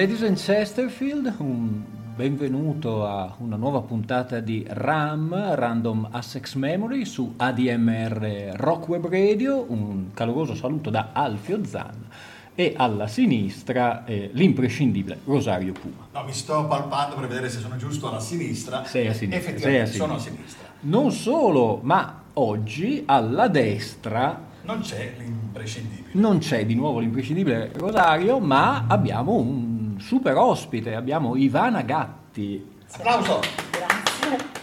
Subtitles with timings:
[0.00, 1.84] Ladies and Chesterfield, un
[2.16, 9.66] benvenuto a una nuova puntata di RAM, Random Assex Memory, su ADMR Rock Web Radio.
[9.68, 12.06] Un caloroso saluto da Alfio Zan
[12.54, 16.08] e alla sinistra eh, l'imprescindibile Rosario Puma.
[16.14, 18.86] No, mi sto palpando per vedere se sono giusto alla sinistra.
[18.86, 19.50] Sei a sinistra.
[19.50, 20.44] Effettivamente sei a sono a sinistra.
[20.46, 20.68] sinistra.
[20.80, 26.08] Non solo, ma oggi alla destra Non c'è l'imprescindibile.
[26.12, 29.69] non c'è di nuovo l'imprescindibile Rosario, ma abbiamo un
[30.00, 32.78] super ospite, abbiamo Ivana Gatti.
[32.92, 33.40] Applauso!
[33.70, 34.58] Grazie.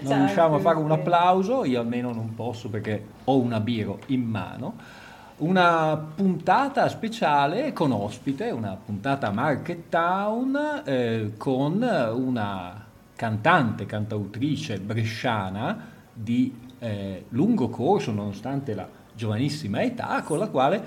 [0.00, 3.60] Non Ciao riusciamo a a fare un applauso, io almeno non posso perché ho una
[3.60, 4.74] biro in mano.
[5.38, 12.84] Una puntata speciale con ospite, una puntata Market Town eh, con una
[13.16, 20.82] cantante, cantautrice bresciana di eh, lungo corso nonostante la giovanissima età, con la quale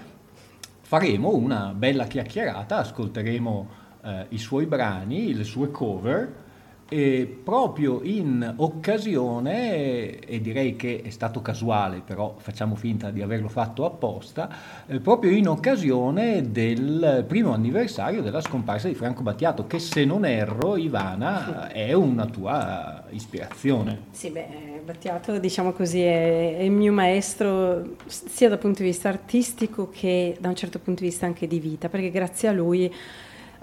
[0.82, 6.42] faremo una bella chiacchierata, ascolteremo eh, i suoi brani, le sue cover
[6.90, 13.48] e proprio in occasione, e direi che è stato casuale, però facciamo finta di averlo
[13.48, 14.48] fatto apposta,
[14.86, 20.23] eh, proprio in occasione del primo anniversario della scomparsa di Franco Battiato, che se non
[20.23, 24.02] erro, Ivana, è una tua ispirazione.
[24.11, 29.10] Sì, beh, Battiato, diciamo così, è, è il mio maestro sia dal punto di vista
[29.10, 32.94] artistico che da un certo punto di vista anche di vita, perché grazie a lui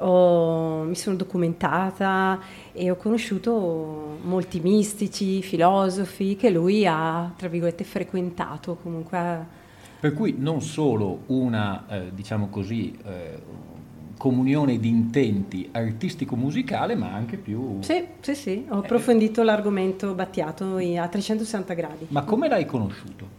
[0.01, 2.39] ho- mi sono documentata
[2.73, 9.59] e ho conosciuto molti mistici, filosofi che lui ha, tra virgolette, frequentato comunque.
[10.01, 13.69] Per cui non solo una, eh, diciamo così, eh,
[14.17, 17.79] comunione di intenti artistico-musicale, ma anche più...
[17.81, 22.07] Sì, sì, sì, ho approfondito l'argomento Battiato a 360 gradi.
[22.09, 23.39] Ma come l'hai conosciuto?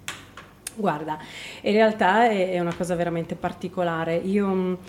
[0.74, 1.20] Guarda,
[1.62, 4.16] in realtà è una cosa veramente particolare.
[4.16, 4.80] Io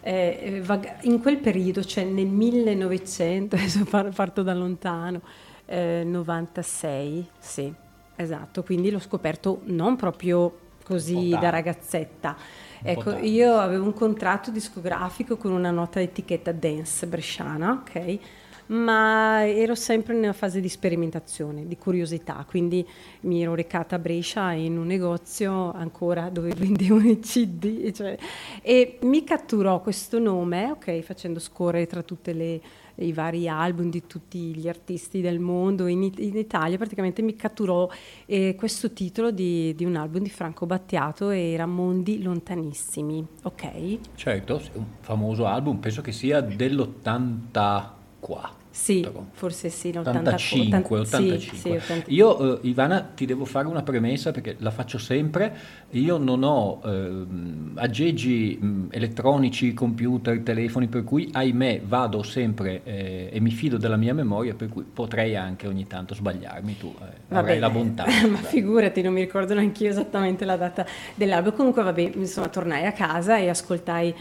[0.00, 5.20] eh, eh, in quel periodo, cioè nel 1900, adesso par- parto da lontano,
[5.66, 7.72] eh, 96, sì,
[8.16, 12.36] esatto, quindi l'ho scoperto non proprio così da ragazzetta.
[12.82, 18.18] Ecco, io avevo un contratto discografico con una nota etichetta dance bresciana, ok?
[18.68, 22.86] Ma ero sempre nella fase di sperimentazione, di curiosità, quindi
[23.22, 28.18] mi ero recata a Brescia in un negozio ancora dove vendevano i CD, cioè,
[28.60, 32.60] e mi catturò questo nome, ok, facendo scorrere tra tutti
[32.96, 37.88] i vari album di tutti gli artisti del mondo in, in Italia, praticamente mi catturò
[38.26, 43.98] eh, questo titolo di, di un album di Franco Battiato, era Mondi lontanissimi, ok?
[44.14, 48.57] Certo, un famoso album, penso che sia dell'84.
[48.78, 51.38] Sì, forse sì, l'84, 85, 85.
[51.38, 52.12] Sì, sì, 85.
[52.12, 55.52] Io, eh, Ivana, ti devo fare una premessa perché la faccio sempre.
[55.90, 63.28] Io non ho ehm, aggeggi mh, elettronici, computer, telefoni, per cui, ahimè, vado sempre eh,
[63.32, 66.78] e mi fido della mia memoria, per cui potrei anche ogni tanto sbagliarmi.
[66.78, 68.04] Tu eh, avrai la bontà.
[68.30, 71.52] Ma figurati, non mi ricordo neanche io esattamente la data dell'album.
[71.56, 74.14] Comunque, vabbè, insomma, tornai a casa e ascoltai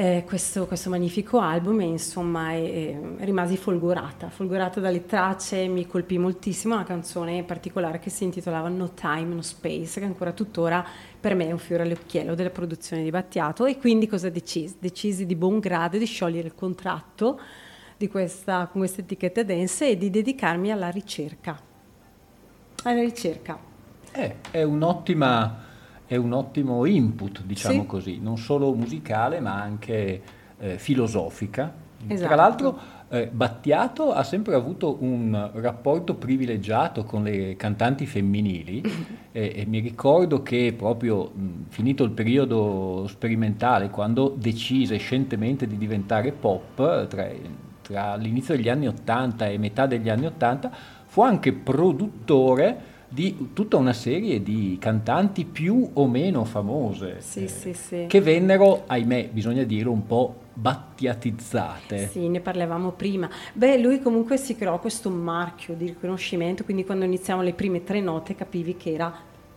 [0.00, 6.16] eh, questo, questo magnifico album e insomma e- rimasi folgorata, folgorata dalle tracce, mi colpì
[6.16, 10.82] moltissimo una canzone in particolare che si intitolava No Time, No Space, che ancora tuttora
[11.20, 14.76] per me è un fiore all'occhiello della produzione di Battiato e quindi cosa decisi?
[14.78, 17.38] Decisi di buon grado di sciogliere il contratto
[18.10, 21.60] questa, con questa etichetta dance e di dedicarmi alla ricerca.
[22.84, 23.58] Alla ricerca.
[24.12, 25.62] Eh, è un'ottima,
[26.10, 27.86] è un ottimo input, diciamo Sì.
[27.86, 30.20] così, non solo musicale ma anche
[30.58, 31.72] eh, filosofica.
[32.04, 32.26] Esatto.
[32.26, 32.78] Tra l'altro
[33.10, 38.82] eh, Battiato ha sempre avuto un rapporto privilegiato con le cantanti femminili
[39.30, 45.78] e, e mi ricordo che proprio mh, finito il periodo sperimentale, quando decise scientemente di
[45.78, 47.28] diventare pop, tra,
[47.82, 50.72] tra l'inizio degli anni 80 e metà degli anni 80,
[51.06, 57.48] fu anche produttore di tutta una serie di cantanti più o meno famose Sì, eh,
[57.48, 58.04] sì, sì.
[58.08, 62.06] che vennero, ahimè, bisogna dirlo, un po' battiatizzate.
[62.06, 63.28] Sì, ne parlavamo prima.
[63.52, 68.00] Beh, lui comunque si creò questo marchio di riconoscimento, quindi quando iniziamo le prime tre
[68.00, 69.12] note capivi che era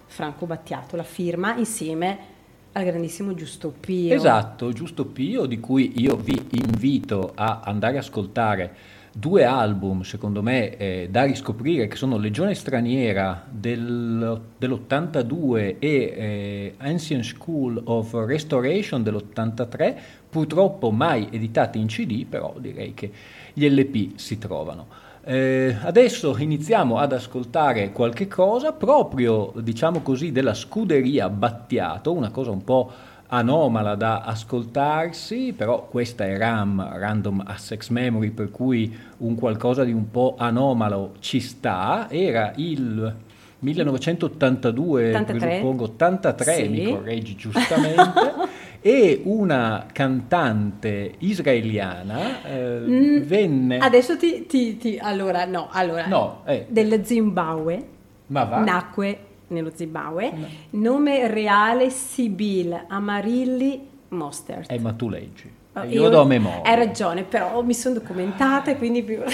[0.08, 2.32] Franco Battiato, la firma insieme
[2.72, 4.16] al grandissimo Giusto Pio.
[4.16, 8.76] Esatto, Giusto Pio, di cui io vi invito a andare a ascoltare
[9.14, 16.74] due album, secondo me, eh, da riscoprire, che sono Legione Straniera del, dell'82 e eh,
[16.78, 19.96] Ancient School of Restoration dell'83,
[20.30, 23.12] purtroppo mai editati in CD, però direi che
[23.54, 24.88] gli LP si trovano.
[25.26, 32.50] Eh, adesso iniziamo ad ascoltare qualche cosa proprio, diciamo così, della scuderia Battiato, una cosa
[32.50, 32.92] un po'
[33.34, 39.92] anomala da ascoltarsi, però questa è RAM, Random Access Memory, per cui un qualcosa di
[39.92, 43.16] un po' anomalo ci sta, era il
[43.60, 45.38] 1982, 83.
[45.40, 46.68] presuppongo 83, sì.
[46.68, 48.22] mi correggi giustamente,
[48.82, 53.78] e una cantante israeliana eh, mm, venne...
[53.80, 56.06] Adesso ti, ti, ti, Allora, no, allora...
[56.06, 56.68] No, eh.
[56.70, 57.88] Del Zimbabwe.
[58.28, 58.60] Ma va?
[58.60, 60.32] Nacque nello Zimbabwe.
[60.32, 60.48] No.
[60.72, 64.72] Nome reale Sibyl Amarilli Mostert.
[64.72, 65.52] Eh, ma tu leggi.
[65.76, 66.62] Oh, io, io do memoria.
[66.64, 69.20] Hai ragione, però mi sono documentata e quindi più...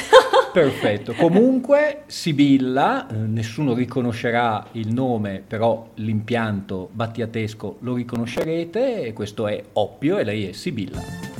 [0.51, 1.13] Perfetto.
[1.13, 9.61] Comunque Sibilla, eh, nessuno riconoscerà il nome, però l'impianto battiatesco lo riconoscerete e questo è
[9.73, 11.38] Oppio e lei è Sibilla.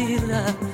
[0.00, 0.69] Belef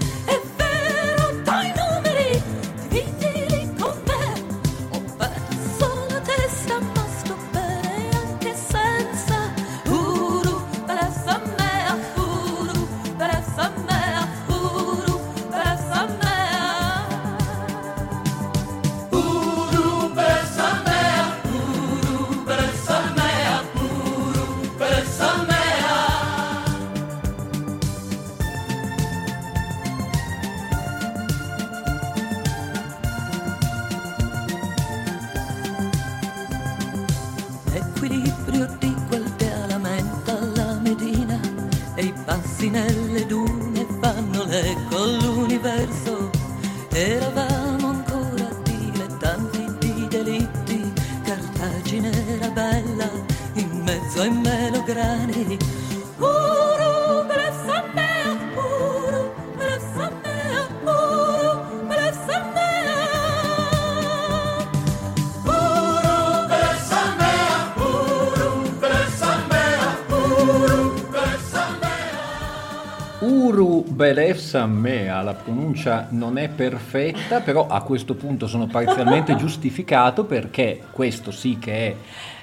[75.56, 81.72] pronuncia non è perfetta, però a questo punto sono parzialmente giustificato perché questo sì che
[81.72, 81.94] è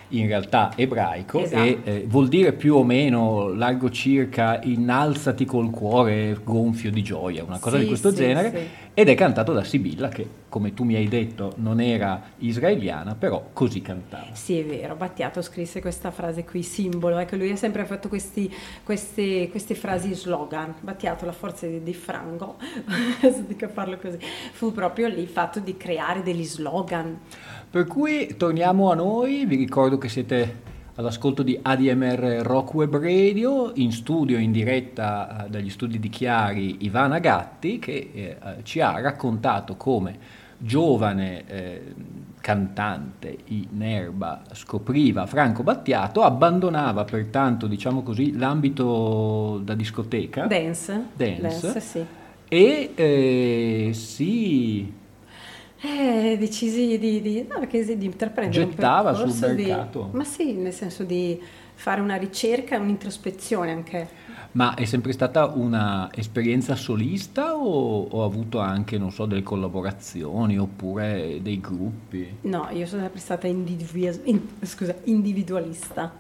[0.10, 1.64] in realtà ebraico esatto.
[1.64, 7.44] e eh, vuol dire più o meno largo circa innalzati col cuore gonfio di gioia,
[7.44, 8.93] una cosa sì, di questo sì, genere, sì.
[8.96, 13.50] Ed è cantato da Sibilla che come tu mi hai detto non era israeliana, però
[13.54, 14.34] così cantava.
[14.34, 18.54] Sì, è vero, Battiato scrisse questa frase qui, simbolo, ecco lui ha sempre fatto questi,
[18.84, 22.58] questi, queste frasi slogan, Battiato la forza di, di Franco,
[23.20, 24.20] se dico farlo così,
[24.52, 27.20] fu proprio lì il fatto di creare degli slogan.
[27.72, 33.72] Per cui torniamo a noi, vi ricordo che siete all'ascolto di ADMR Rock Web Radio,
[33.76, 39.00] in studio in diretta eh, dagli studi di Chiari Ivana Gatti che eh, ci ha
[39.02, 41.94] raccontato come giovane eh,
[42.40, 50.46] cantante in erba scopriva Franco Battiato, abbandonava pertanto, diciamo così, l'ambito da discoteca.
[50.46, 51.06] Dance.
[51.16, 51.42] Dance.
[51.42, 52.06] Dance, sì.
[52.48, 54.94] E eh, si
[55.86, 60.10] Eh, decisi di, di, no, perché di intraprendere Gettava sul di- mercato.
[60.14, 61.38] ma sì, nel senso di
[61.76, 64.08] fare una ricerca e un'introspezione anche.
[64.54, 70.58] Ma è sempre stata una esperienza solista o ho avuto anche, non so, delle collaborazioni
[70.58, 72.38] oppure dei gruppi?
[72.42, 76.14] No, io sono sempre stata individu- in- scusa, individualista.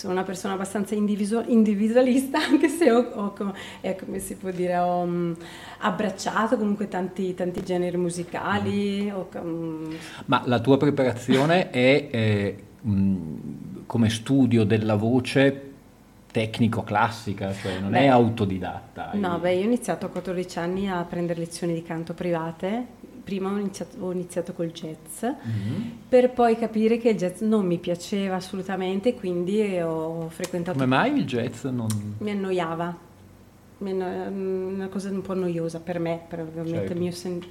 [0.00, 3.52] Sono una persona abbastanza individu- individualista, anche se ho, ho co-
[3.82, 5.32] eh, come si può dire, ho mm,
[5.80, 9.10] abbracciato comunque tanti, tanti generi musicali.
[9.10, 9.92] ho ca- mm,
[10.26, 15.68] Ma la tua preparazione è eh, mh, come studio della voce
[16.32, 19.10] tecnico-classica, cioè non è Beh, autodidatta?
[19.14, 22.86] No, beh, io ho iniziato a 14 anni a prendere lezioni di canto private.
[23.22, 25.92] Prima ho iniziato, ho iniziato col jazz, Mhm.
[26.08, 31.16] per poi capire che il jazz non mi piaceva assolutamente, quindi ho frequentato Come mai
[31.16, 31.86] il jazz non...
[32.18, 32.96] mi annoiava,
[33.78, 34.28] anno-
[34.68, 36.92] una cosa un po' noiosa per me, per ovviamente Certo.
[36.94, 37.44] il, mio sen-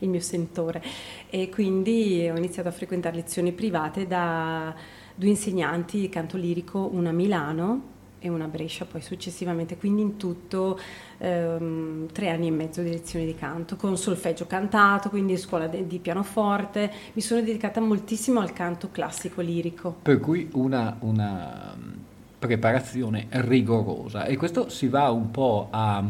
[0.00, 0.82] il mio sentore.
[1.28, 4.74] E quindi ho iniziato a frequentare lezioni private da
[5.14, 10.02] due insegnanti di canto lirico, una a Milano e una a Brescia, poi successivamente, quindi
[10.02, 10.78] in tutto
[11.18, 15.86] ehm, tre anni e mezzo di lezioni di canto, con solfeggio cantato, quindi scuola de-
[15.86, 16.90] di pianoforte.
[17.12, 19.96] Mi sono dedicata moltissimo al canto classico lirico.
[20.02, 21.92] Per cui una, una, mh,
[22.38, 26.04] preparazione rigorosa e questo si va un po' a,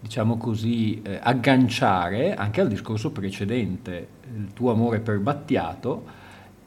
[0.00, 6.17] diciamo così, eh, agganciare anche al discorso precedente, il tuo amore per Battiato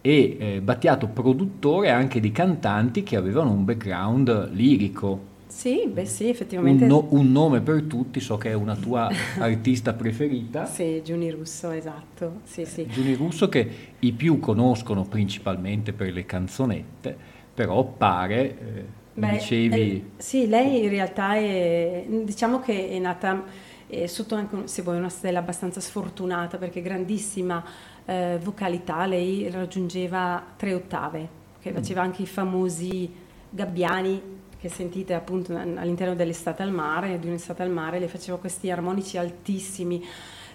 [0.02, 5.30] e eh, Battiato produttore anche di cantanti che avevano un background lirico.
[5.48, 6.86] Sì, beh sì, Un, effettivamente.
[6.86, 10.66] no- un nome per tutti, so che è una tua artista preferita.
[10.66, 12.40] Sì, Giuni Russo, esatto.
[12.44, 12.88] Sì, sì.
[12.88, 17.18] Giuni Russo che i più conoscono principalmente per le canzonette,
[17.54, 23.44] però pare, eh, Beh, dicevi, eh, sì, lei in realtà è, diciamo che è nata
[23.88, 27.64] eh, sotto anche, un- se vuoi, una stella abbastanza sfortunata perché grandissima
[28.06, 31.28] eh, vocalità, lei raggiungeva tre ottave,
[31.60, 33.14] che faceva anche i famosi
[33.50, 38.70] gabbiani che sentite appunto all'interno dell'estate al mare, di un'estate al mare, le faceva questi
[38.70, 40.06] armonici altissimi.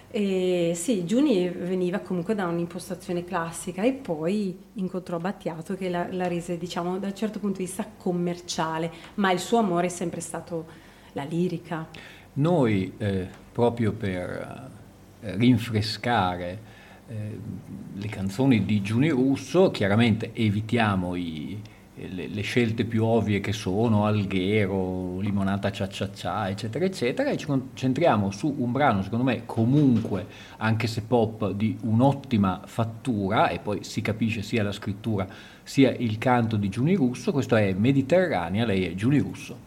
[0.09, 6.27] E sì, Giuni veniva comunque da un'impostazione classica e poi incontrò Battiato che la, la
[6.29, 10.21] rese, diciamo, da un certo punto di vista commerciale, ma il suo amore è sempre
[10.21, 10.65] stato
[11.11, 11.87] la lirica.
[12.33, 14.69] noi eh, proprio per
[15.19, 16.66] eh, rinfrescare
[17.07, 17.39] eh,
[17.93, 21.59] le canzoni di Giuni Russo, chiaramente evitiamo i-
[21.99, 27.37] le, le scelte più ovvie che sono Alghero, Limonata Cia Cia Cia, eccetera, eccetera, e
[27.37, 33.59] ci concentriamo su un brano, secondo me, comunque, anche se pop, di un'ottima fattura, e
[33.59, 35.27] poi si capisce sia la scrittura
[35.63, 39.66] sia il canto di Giuni Russo, questo è Mediterranea, lei è Giuni Russo.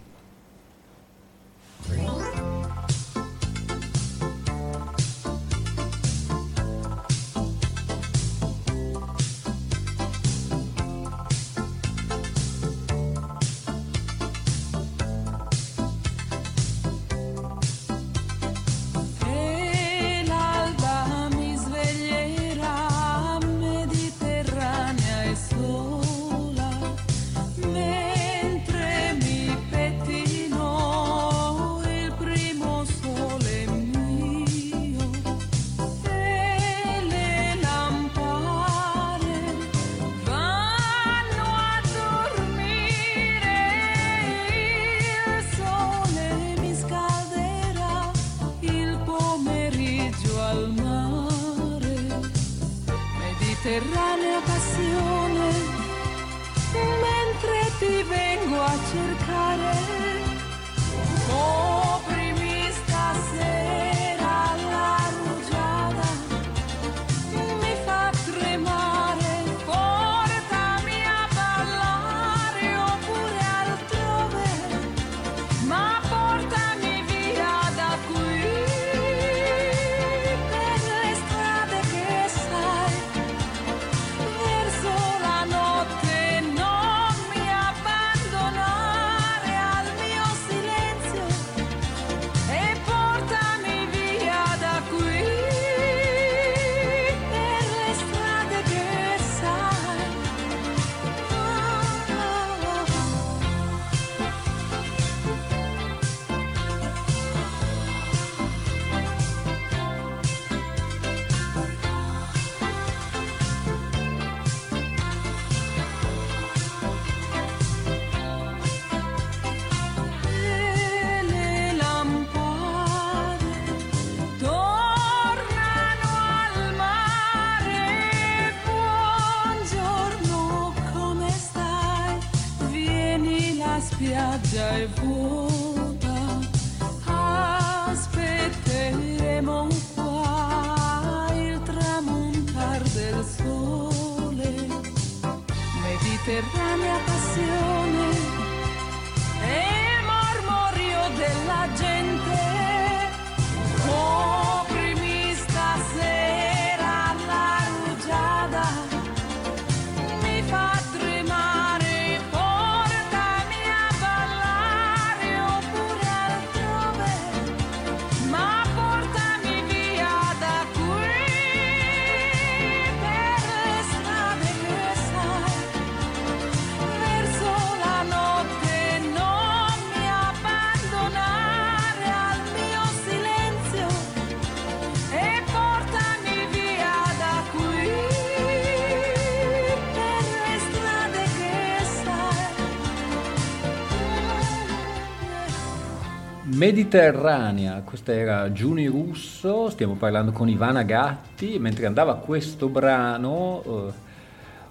[196.71, 203.93] Mediterranea, questa era Giuni Russo, stiamo parlando con Ivana Gatti, mentre andava questo brano, eh,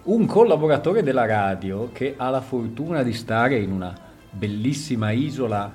[0.03, 3.93] un collaboratore della radio che ha la fortuna di stare in una
[4.31, 5.73] bellissima isola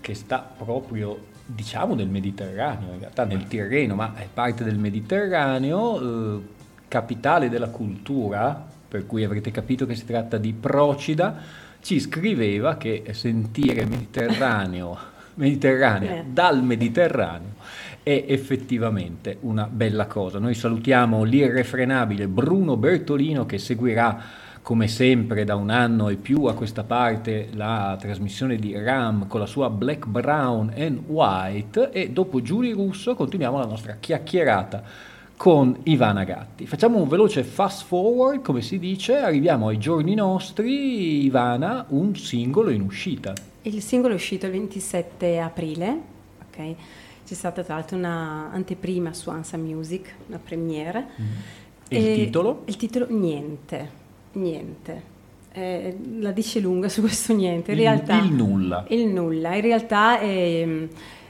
[0.00, 6.36] che sta proprio, diciamo, nel Mediterraneo, in realtà nel Tirreno, ma è parte del Mediterraneo,
[6.36, 6.42] eh,
[6.86, 11.36] capitale della cultura, per cui avrete capito che si tratta di Procida,
[11.80, 16.24] ci scriveva che sentire Mediterraneo, Mediterraneo Eh.
[16.30, 17.52] dal Mediterraneo
[18.02, 20.38] è effettivamente una bella cosa.
[20.38, 26.54] Noi salutiamo l'irrefrenabile Bruno Bertolino che seguirà come sempre da un anno e più a
[26.54, 32.40] questa parte la trasmissione di RAM con la sua Black, Brown and White e dopo
[32.40, 34.82] Giulia Russo continuiamo la nostra chiacchierata
[35.36, 36.66] con Ivana Gatti.
[36.66, 42.70] Facciamo un veloce fast forward, come si dice, arriviamo ai giorni nostri, Ivana, un singolo
[42.70, 43.32] in uscita.
[43.66, 45.98] Il singolo è uscito il 27 aprile,
[46.48, 46.74] ok?
[47.26, 51.06] C'è stata tra l'altro una anteprima su Ansa Music, una premiere.
[51.88, 52.62] E il titolo?
[52.66, 53.90] Il titolo Niente,
[54.32, 55.12] niente.
[55.52, 57.72] Eh, la dice lunga su questo niente.
[57.72, 58.84] In Il- realtà, il nulla.
[58.88, 59.54] Il nulla.
[59.54, 60.66] In realtà è-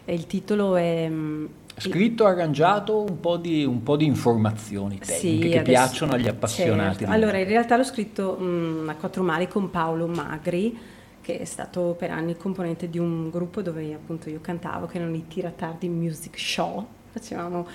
[0.05, 1.07] è- il titolo è...
[1.09, 1.44] mm,
[1.77, 6.99] Scritto, arrangiato, un po' di, un po' di informazioni tecniche che adesso- piacciono agli appassionati.
[6.99, 7.12] certo.
[7.12, 10.77] Allora, in realtà l'ho scritto mm, a quattro mani con Paolo Magri,
[11.24, 15.16] che è stato per anni componente di un gruppo dove appunto io cantavo, che erano
[15.16, 16.87] i Tiratardi Music Show.
[17.10, 17.66] Facevamo...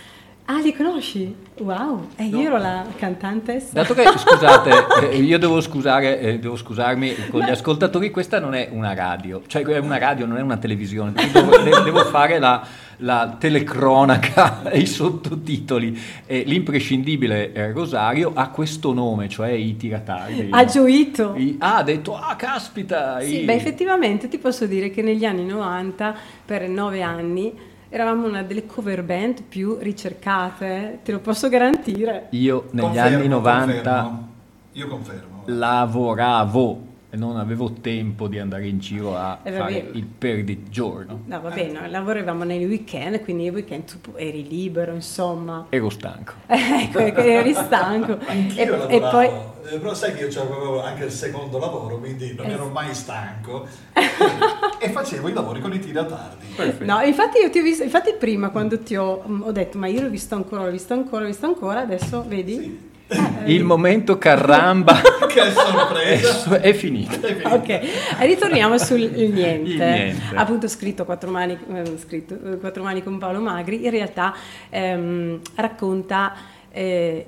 [0.46, 1.36] Ah, li conosci?
[1.60, 2.10] Wow!
[2.16, 3.64] E io ero la cantante.
[3.72, 4.72] Dato che, scusate,
[5.10, 9.42] eh, io devo, scusare, eh, devo scusarmi con gli ascoltatori, questa non è una radio,
[9.46, 12.66] cioè è una radio, non è una televisione, devo, de- devo fare la,
[13.02, 15.98] la telecronaca e i sottotitoli.
[16.26, 20.48] E l'imprescindibile eh, Rosario ha questo nome, cioè i tiratardi.
[20.52, 21.34] Ha gioito!
[21.36, 23.20] I- ah, ha detto, ah, caspita!
[23.22, 27.54] Sì, i- beh, effettivamente ti posso dire che negli anni 90, per nove anni,
[27.90, 32.28] eravamo una delle cover band più ricercate, te lo posso garantire.
[32.32, 34.28] Io negli Confermo, anni 90 confermo.
[34.74, 35.44] Io confermo.
[35.46, 41.22] lavoravo non avevo tempo di andare in giro a Eh, fare il perdigiorno.
[41.26, 45.66] No, va bene, noi lavoravamo nei weekend, quindi nei weekend tu eri libero, insomma.
[45.70, 46.34] Ero stanco.
[46.48, 48.18] ecco, ecco, eri stanco.
[48.28, 49.26] Anch'io e, e poi...
[49.26, 52.94] eh, però sai che io avevo anche il secondo lavoro, quindi non Eh, ero mai
[52.94, 53.66] stanco
[54.80, 56.46] e facevo i lavori con i tiratardi.
[56.56, 56.86] Perfetto.
[56.86, 60.02] No, infatti io ti ho visto, infatti prima quando ti ho, ho detto ma io
[60.02, 62.54] l'ho visto ancora, l'ho visto ancora, l'ho visto ancora, adesso vedi?
[62.54, 62.88] Sì.
[63.12, 66.62] Eh, Il momento caramba che è, sorpresa!
[66.62, 67.16] è finito.
[67.46, 67.80] Ok,
[68.20, 69.64] ritorniamo sul niente.
[69.66, 70.36] Niente.
[70.36, 74.36] Appunto scritto quattro mani, eh, scritto, eh, quattro mani con Paolo Magri, in realtà
[74.70, 76.34] ehm, racconta...
[76.72, 77.26] eh,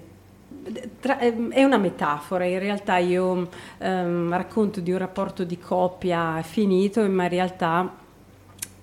[0.99, 6.39] tra- ehm, è una metafora, in realtà io ehm, racconto di un rapporto di coppia
[6.43, 7.95] finito, ma in realtà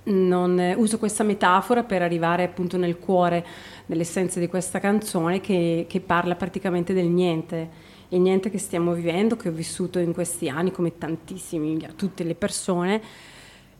[0.04, 3.44] non, eh, uso questa metafora per arrivare appunto nel cuore
[3.88, 7.68] dell'essenza di questa canzone che, che parla praticamente del niente,
[8.08, 12.34] il niente che stiamo vivendo, che ho vissuto in questi anni come tantissimi, tutte le
[12.34, 13.00] persone.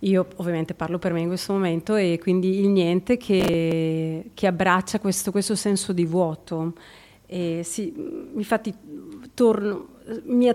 [0.01, 4.99] Io ovviamente parlo per me in questo momento e quindi il niente che, che abbraccia
[4.99, 6.73] questo, questo senso di vuoto.
[7.27, 7.93] E sì,
[8.35, 8.75] infatti
[9.35, 9.89] torno,
[10.25, 10.51] mi,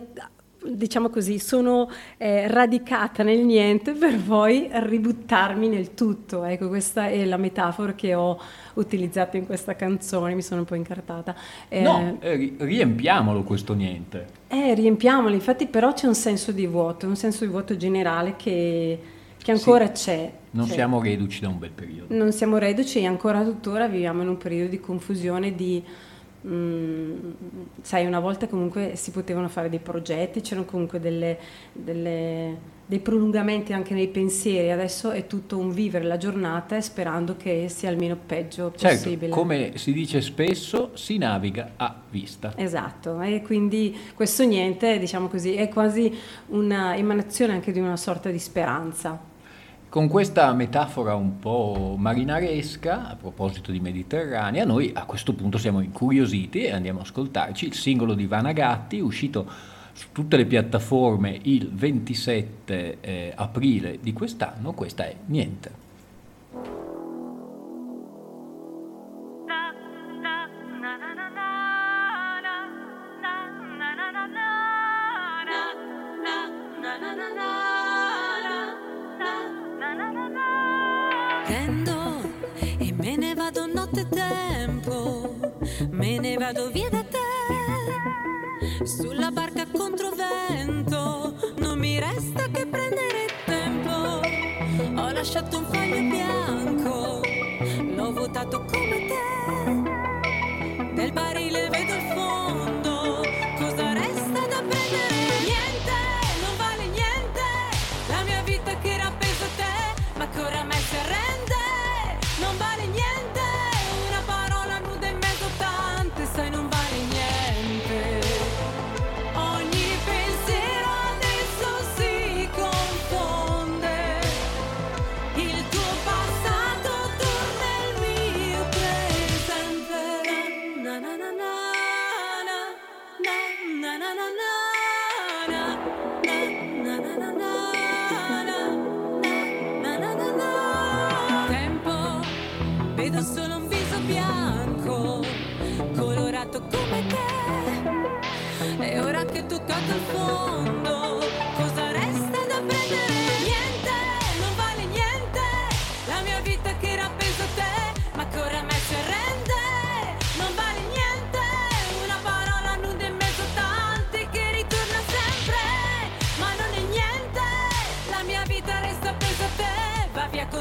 [0.66, 6.44] diciamo così, sono eh, radicata nel niente per poi ributtarmi nel tutto.
[6.44, 8.40] Ecco, questa è la metafora che ho
[8.76, 11.36] utilizzato in questa canzone, mi sono un po' incartata.
[11.68, 14.26] Eh, No, eh, ri- riempiamolo questo niente.
[14.48, 19.00] eh, riempiamoli, infatti però c'è un senso di vuoto, un senso di vuoto generale che,
[19.38, 20.32] che ancora c'è.
[20.52, 20.74] Non C'è.
[20.74, 22.14] siamo reduci da un bel periodo.
[22.16, 25.84] Non siamo reduci e ancora tuttora viviamo in un periodo di confusione, di...
[26.46, 27.32] mm,
[27.82, 31.38] sai, una volta comunque si potevano fare dei progetti, c'erano comunque delle,
[31.72, 37.68] delle, dei prolungamenti anche nei pensieri, adesso è tutto un vivere la giornata sperando che
[37.70, 39.32] sia il meno peggio Certo, possibile.
[39.32, 42.54] come si dice spesso, si naviga a vista.
[42.56, 46.14] Esatto, e quindi questo niente, diciamo così, è quasi
[46.48, 49.32] una emanazione anche di una sorta di speranza.
[49.94, 55.82] Con questa metafora un po' marinaresca, a proposito di Mediterranea, noi a questo punto siamo
[55.82, 59.48] incuriositi e andiamo a ascoltarci il singolo di Vanagatti, uscito
[59.94, 64.74] su tutte le piattaforme il 27 eh, aprile di quest'anno.
[64.74, 65.83] Questa è Niente.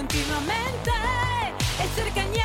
[0.02, 0.90] Continuamente
[1.78, 2.41] e cerca niente,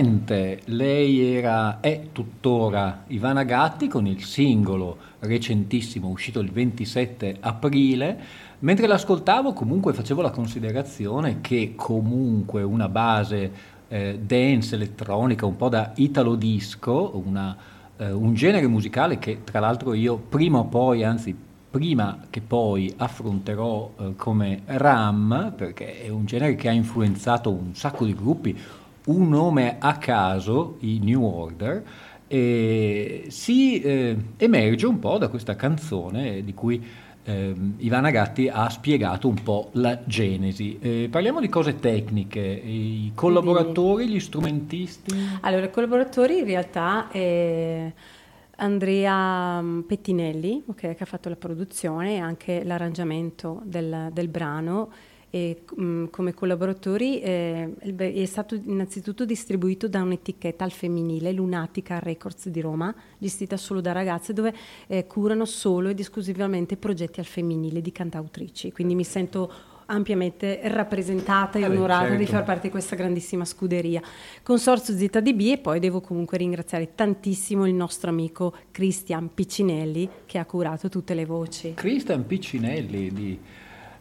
[0.00, 8.16] Niente, lei era, è tuttora Ivana Gatti con il singolo recentissimo uscito il 27 aprile.
[8.60, 13.50] Mentre l'ascoltavo comunque facevo la considerazione che comunque una base
[13.88, 17.56] eh, dance elettronica, un po' da italo disco, una,
[17.96, 21.36] eh, un genere musicale che tra l'altro io prima o poi, anzi
[21.70, 27.74] prima che poi affronterò eh, come RAM, perché è un genere che ha influenzato un
[27.74, 28.56] sacco di gruppi,
[29.08, 31.84] un nome a caso, i New Order,
[32.26, 36.84] e si eh, emerge un po' da questa canzone di cui
[37.24, 40.78] ehm, Ivana Gatti ha spiegato un po' la genesi.
[40.78, 45.14] Eh, parliamo di cose tecniche, i collaboratori, gli strumentisti.
[45.40, 47.92] Allora, i collaboratori in realtà è
[48.56, 54.90] Andrea mm, Pettinelli, ok, che ha fatto la produzione e anche l'arrangiamento del, del brano.
[55.30, 62.48] E mm, come collaboratori eh, è stato innanzitutto distribuito da un'etichetta al femminile, Lunatica Records
[62.48, 64.54] di Roma, gestita solo da ragazze, dove
[64.86, 68.72] eh, curano solo ed esclusivamente progetti al femminile di cantautrici.
[68.72, 72.32] Quindi mi sento ampiamente rappresentata e Eh onorata di certo.
[72.32, 74.02] far parte di questa grandissima scuderia.
[74.42, 80.44] Consorzio ZDB e poi devo comunque ringraziare tantissimo il nostro amico Cristian Piccinelli che ha
[80.44, 81.74] curato tutte le voci.
[81.74, 83.38] Cristian Piccinelli di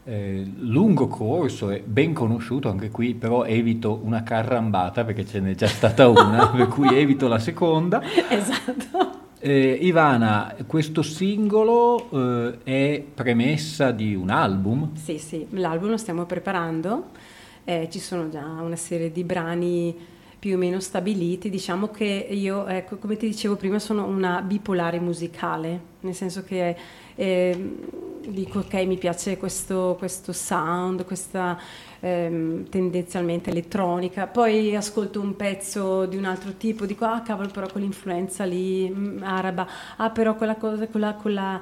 [0.08, 5.54] eh, lungo corso e ben conosciuto anche qui, però evito una carrambata perché ce n'è
[5.54, 8.02] già stata una, per cui evito la seconda.
[8.30, 9.26] Esatto.
[9.40, 14.96] Eh, Ivana, questo singolo eh, è premessa di un album?
[14.96, 17.10] Sì, sì, l'album lo stiamo preparando,
[17.66, 19.96] eh, ci sono già una serie di brani
[20.40, 25.00] più o meno stabiliti, diciamo che io, ecco, come ti dicevo prima, sono una bipolare
[25.00, 26.76] musicale, nel senso che
[27.18, 27.76] eh,
[28.28, 31.58] dico ok, mi piace questo, questo sound, questa
[32.00, 37.68] ehm, tendenzialmente elettronica, poi ascolto un pezzo di un altro tipo, dico ah cavolo però
[37.68, 41.60] quell'influenza lì mm, araba, ah però quella cosa, quella, quella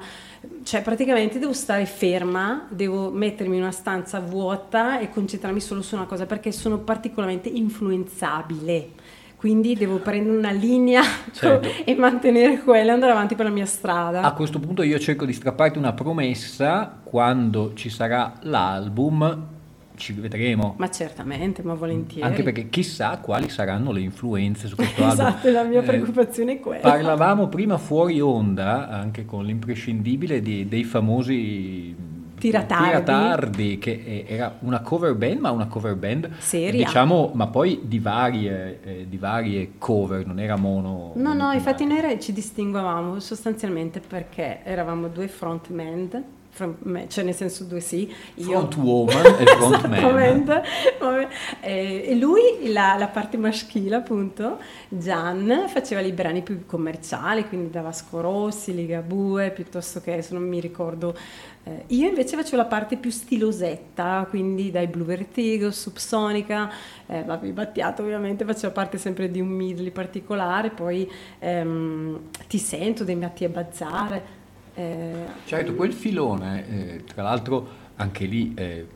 [0.62, 5.94] cioè praticamente devo stare ferma, devo mettermi in una stanza vuota e concentrarmi solo su
[5.94, 9.05] una cosa perché sono particolarmente influenzabile.
[9.46, 11.68] Quindi devo prendere una linea Certo.
[11.88, 14.22] e mantenere quella e andare avanti per la mia strada.
[14.22, 19.46] A questo punto io cerco di strapparti una promessa, quando ci sarà l'album
[19.94, 20.74] ci vedremo.
[20.78, 22.26] Ma certamente, ma volentieri.
[22.26, 25.26] Anche perché chissà quali saranno le influenze su questo album.
[25.26, 26.80] Esatto, la mia Eh, preoccupazione è quella.
[26.80, 31.94] Parlavamo prima fuori onda, anche con l'imprescindibile di- dei famosi
[32.38, 32.84] Tiratardi.
[32.84, 36.84] Tiratardi, che eh, era una cover band, ma una cover band Seria.
[36.84, 41.12] diciamo, ma poi di varie, eh, di varie cover, non era mono.
[41.14, 47.64] No, no, infatti noi ci distinguevamo sostanzialmente perché eravamo due frontman, front- cioè nel senso
[47.64, 49.92] due sì, io Frontwoman e frontman.
[49.94, 50.62] Esattamente.
[50.98, 51.28] Vabbè.
[51.60, 52.40] Eh, E lui,
[52.72, 58.74] la, la parte maschile appunto, Gian, faceva i brani più commerciali, quindi da Vasco Rossi,
[58.74, 61.14] Ligabue, piuttosto che, se non mi ricordo,
[61.68, 66.70] eh, io invece facevo la parte più stilosetta, quindi dai Blue Vertigo, Subsonica,
[67.06, 73.02] eh, vabbè, Battiato ovviamente faceva parte sempre di un medley particolare, poi ehm, Ti sento
[73.02, 74.22] dei Mattia Bazzare.
[74.74, 78.86] eh, Certo, quel filone, eh, tra l'altro anche lì eh,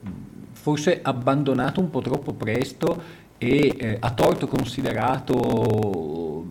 [0.53, 3.03] forse abbandonato un po' troppo presto
[3.37, 6.47] e eh, a torto considerato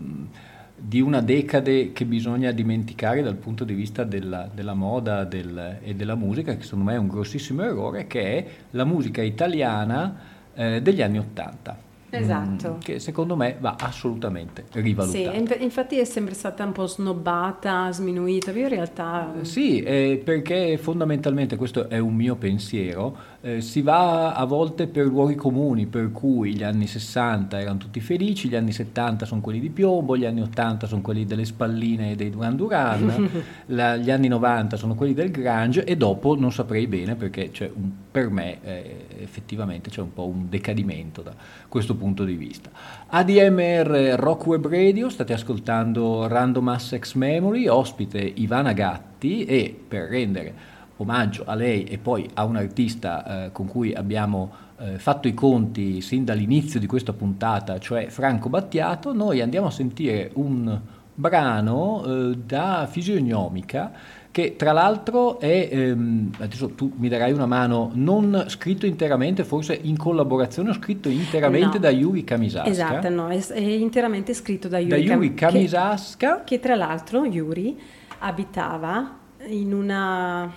[0.82, 5.94] di una decade che bisogna dimenticare dal punto di vista della, della moda del- e
[5.96, 10.16] della musica, che secondo me è un grossissimo errore, che è la musica italiana
[10.56, 11.88] eh, degli anni Ottanta.
[12.12, 12.74] Esatto.
[12.78, 15.38] Mm, che secondo me va assolutamente Sì, rivalutata.
[15.38, 19.32] inf- infatti è sempre stata un po' snobbata, sminuita, io in realtà...
[19.42, 25.06] Sì, eh, perché fondamentalmente questo è un mio pensiero, eh, si va a volte per
[25.06, 29.60] luoghi comuni, per cui gli anni 60 erano tutti felici, gli anni 70 sono quelli
[29.62, 33.30] di piombo, gli anni 80 sono quelli delle spalline e dei Duran Duran,
[33.68, 37.72] la- gli anni 90 sono quelli del grunge e dopo non saprei bene perché c'è
[37.74, 41.34] un- per me eh, effettivamente c'è un po' un decadimento da
[41.68, 42.70] questo punto di vista.
[43.08, 50.54] ADMR Rock Web Radio, state ascoltando Random Assex Memory, ospite Ivana Gatti e per rendere
[51.02, 55.34] omaggio a lei e poi a un artista eh, con cui abbiamo eh, fatto i
[55.34, 60.80] conti sin dall'inizio di questa puntata, cioè Franco Battiato, noi andiamo a sentire un
[61.14, 63.92] brano eh, da Fisionomica
[64.32, 69.78] che tra l'altro è, ehm, adesso tu mi darai una mano, non scritto interamente, forse
[69.82, 71.84] in collaborazione scritto interamente No.
[71.84, 72.70] da Yuri Kamisaska.
[72.70, 76.44] Esatto, no, è, è interamente scritto da Yuri, Da Yuri Kam- che- Kamisaska.
[76.44, 77.78] che, tra l'altro Yuri
[78.20, 80.52] abitava in una-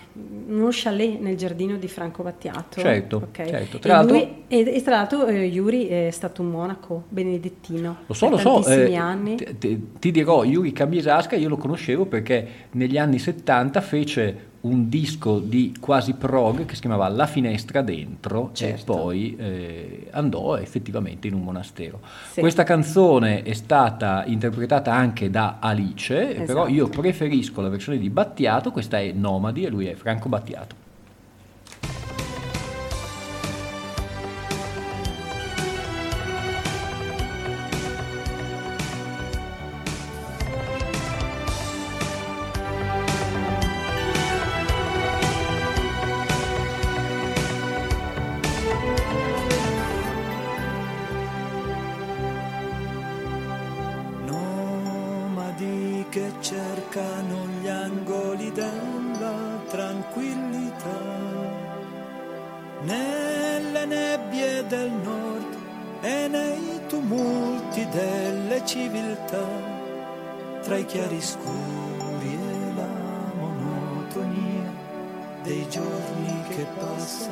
[0.49, 2.81] uno chalet nel giardino di Franco Battiato.
[2.81, 3.47] Certo, ok?
[3.47, 3.77] certo.
[3.77, 7.99] E, Tra l'altro- lui- e- e tra l'altro eh, Yuri è stato un monaco benedettino
[8.07, 9.37] Lo so, lo so, eh, anni.
[9.37, 14.89] ti- ti, ti dirò, Yuri Kamisaska io lo conoscevo perché negli anni 70 fece un
[14.89, 18.95] disco di quasi prog che si chiamava La finestra dentro e Certo.
[18.95, 22.01] poi eh, andò effettivamente in un monastero.
[22.31, 22.41] Sì.
[22.41, 26.15] Questa canzone è stata interpretata anche da Alice,
[26.47, 26.69] però Esatto.
[26.69, 30.82] io preferisco la versione di Battiato, questa è Nomadi e lui è Franco Battiato.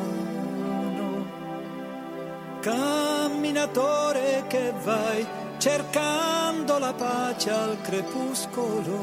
[0.00, 1.26] Passano.
[2.60, 5.26] Camminatore che vai
[5.58, 8.98] cercando la pace al crepuscolo,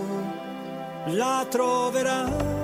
[1.08, 2.56] la troverai.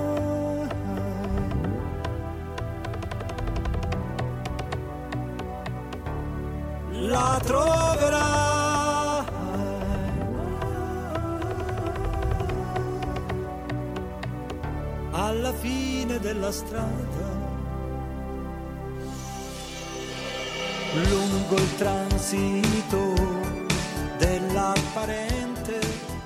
[7.06, 8.44] La troverai.
[15.16, 17.13] alla fine della strada.
[20.94, 23.14] Lungo il transito
[24.16, 25.80] dell'apparente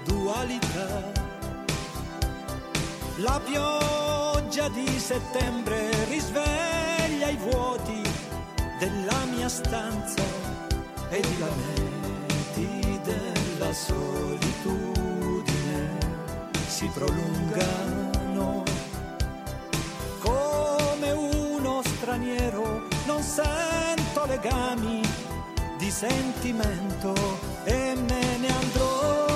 [0.05, 1.11] dualità.
[3.17, 8.03] La pioggia di settembre risveglia i vuoti
[8.79, 10.23] della mia stanza
[11.09, 15.09] ed i lamenti della solitudine
[16.67, 18.65] si prolungano
[20.21, 23.98] come uno straniero non sento
[24.29, 25.01] legami
[25.79, 27.15] di sentimento
[27.65, 29.28] e me ne andrò.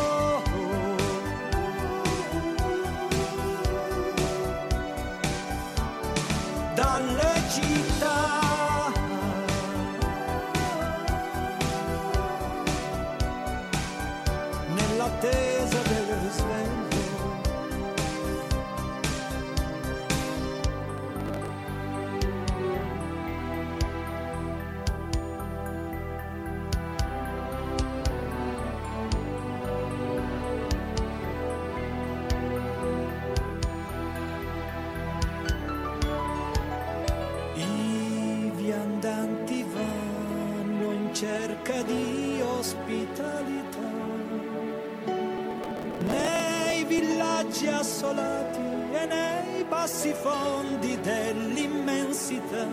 [47.52, 48.58] Villaggi assolati
[48.92, 52.66] e nei bassi fondi dell'immensità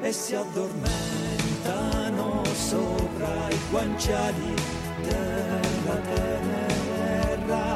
[0.00, 4.54] e si addormentano sopra i guanciali
[5.02, 7.74] della terra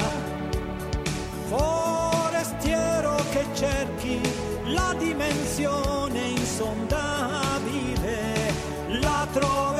[1.46, 4.20] forestiero che cerchi
[4.66, 8.52] la dimensione insondabile,
[9.00, 9.77] la troverai.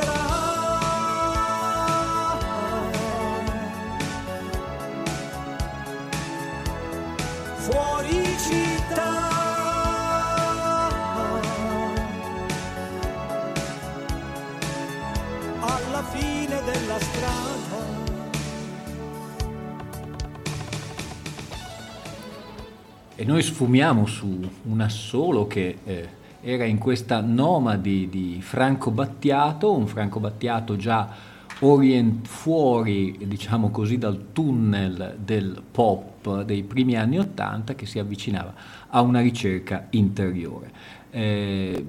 [23.20, 26.08] E noi sfumiamo su un assolo che eh,
[26.40, 31.12] era in questa nomadi di Franco Battiato, un Franco Battiato già
[31.58, 38.54] orient- fuori, diciamo così, dal tunnel del pop dei primi anni Ottanta che si avvicinava
[38.86, 40.70] a una ricerca interiore.
[41.10, 41.86] Eh,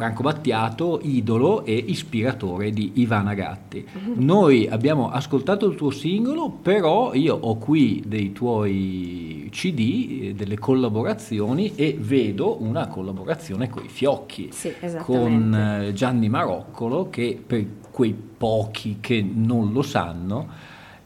[0.00, 3.86] Franco Battiato, idolo e ispiratore di Ivana Gatti.
[4.14, 10.58] Noi abbiamo ascoltato il tuo singolo, però io ho qui dei tuoi CD, eh, delle
[10.58, 17.66] collaborazioni e vedo una collaborazione con i fiocchi Sì, con eh, Gianni Maroccolo che per
[17.90, 20.48] quei pochi che non lo sanno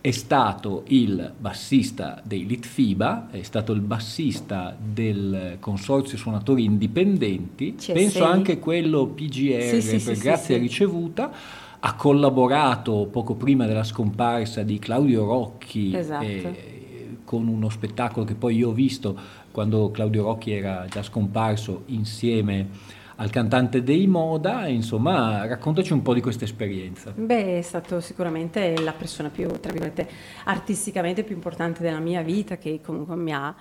[0.04, 7.92] è stato il bassista dei Litfiba, è stato il bassista del Consorzio Suonatori Indipendenti, CSI.
[7.94, 10.58] penso anche quello PGR Sì, sì, per sì, Grazia.
[10.58, 11.32] Ricevuta,
[11.80, 16.22] ha collaborato poco prima della scomparsa di Claudio Rocchi Esatto.
[16.22, 19.18] eh, con uno spettacolo che poi io ho visto
[19.50, 22.68] quando Claudio Rocchi era già scomparso insieme
[23.16, 27.12] al cantante dei Moda, insomma raccontaci un po' di questa esperienza.
[27.12, 30.08] Beh, è stato sicuramente la persona più, tra virgolette,
[30.44, 33.54] artisticamente più importante della mia vita, che comunque mi ha,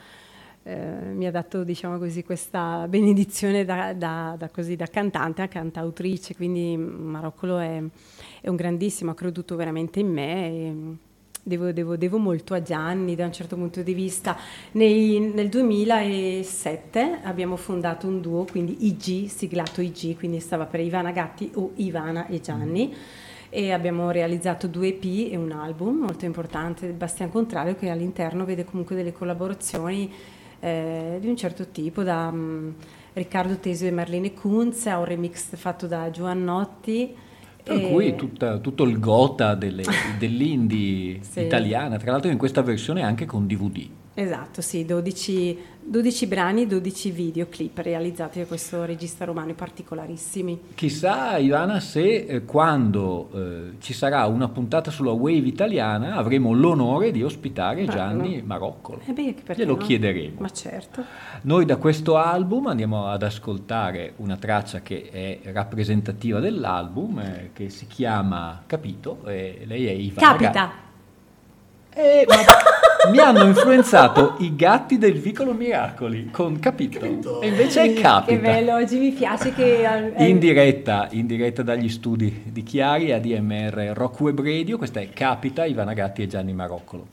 [0.63, 5.47] eh, mi ha dato, diciamo così, questa benedizione da, da- da così, da cantante a
[5.47, 7.81] cantautrice, quindi Maroccolo è,
[8.41, 10.47] è un grandissimo, ha creduto veramente in me.
[10.47, 10.75] E,
[11.45, 14.37] Devo, devo- devo molto a Gianni da un certo punto di vista.
[14.73, 21.11] Nei- nel 2007 abbiamo fondato un duo, quindi IG, siglato IG, quindi stava per Ivana
[21.11, 22.95] Gatti o Ivana e Gianni.
[23.49, 28.63] E abbiamo realizzato due EP e un album molto importante, Bastian Contrario, che all'interno vede
[28.63, 30.11] comunque delle collaborazioni
[30.61, 32.69] eh, di un certo tipo, da mm,
[33.13, 37.15] Riccardo Tesio e Marlene Kunz a un remix fatto da Giovannotti.
[37.64, 39.84] Per e- cui tutta- tutto il gota delle-
[40.20, 41.41] dell'indie Sì.
[41.41, 43.88] italiana, tra l'altro in questa versione anche con DVD.
[44.16, 50.59] Esatto, sì, 12, 12 brani, 12 videoclip realizzati da questo regista romano particolarissimi.
[50.76, 57.09] Chissà Ivana se eh, quando eh, ci sarà una puntata sulla Wave italiana avremo l'onore
[57.09, 58.45] di ospitare Gianni Bello.
[58.45, 59.01] Maroccolo.
[59.03, 59.84] Eh beh, perché Glielo no?
[59.84, 60.41] chiederemo.
[60.41, 61.03] Ma certo.
[61.41, 67.70] Noi da questo album andiamo ad ascoltare una traccia che è rappresentativa dell'album, eh, che
[67.70, 70.28] si chiama Capito, e lei è Ivana.
[70.38, 70.72] Capita.
[71.95, 72.36] Eh, ma
[73.11, 77.41] mi hanno influenzato i gatti del Vicolo Miracoli con Capito.
[77.41, 78.25] E invece è Capita.
[78.25, 79.85] Che bello, oggi mi piace che...
[80.17, 85.09] In diretta, in diretta dagli studi di Chiari a DMR Rock Web Radio, questa è
[85.09, 87.07] Capita, Ivana Gatti e Gianni Maroccolo.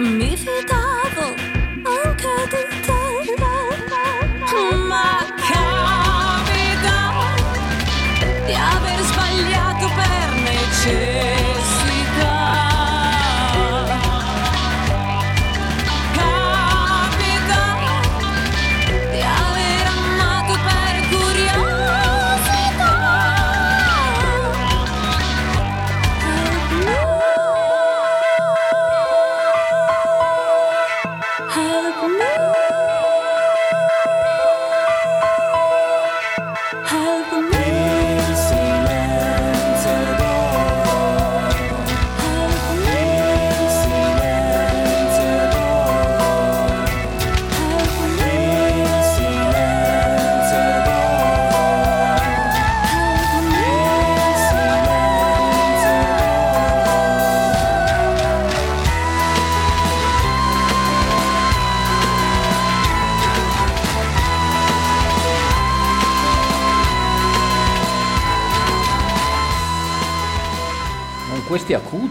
[0.00, 0.83] Mi fidavo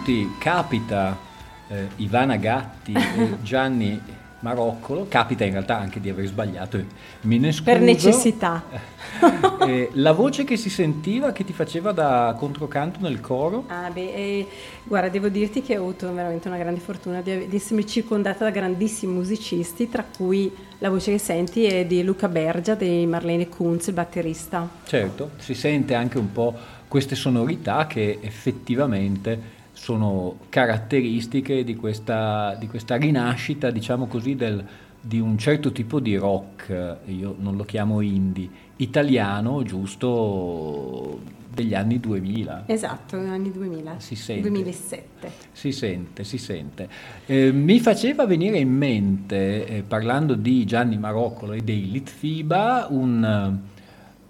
[0.04, 1.18] acuti capita
[1.70, 4.01] eh, Ivana Gatti e Gianni
[4.39, 6.84] Maroccolo, capita in realtà anche di aver sbagliato,
[7.22, 7.72] me ne scuso.
[7.72, 8.64] Per necessità.
[9.64, 13.64] Eh, la voce che si sentiva che ti faceva da controcanto nel coro?
[13.68, 14.47] Ah, beh, eh,
[14.84, 18.49] guarda, devo dirti che ho avuto veramente una grande fortuna di, di essermi circondata da
[18.49, 23.88] grandissimi musicisti, tra cui la voce che senti è di Luca Bergia, di Marlene Kunz,
[23.88, 24.68] il batterista.
[24.86, 26.54] Certo, si sente anche un po'
[26.89, 34.66] queste sonorità che effettivamente sono caratteristiche di questa, di questa rinascita, diciamo così, del
[35.06, 41.20] di un certo tipo di rock, io non lo chiamo indie, italiano, giusto
[41.54, 42.64] degli anni 2000.
[42.68, 44.00] Esatto, anni 2000.
[44.00, 44.50] Si sente.
[44.50, 45.32] 2007.
[45.52, 46.88] Si sente, si sente.
[47.26, 53.60] Eh, mi faceva venire in mente, eh, parlando di Gianni Maroccolo e dei Litfiba, un